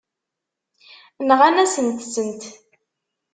Nɣan-asent-tent. 1.27 2.43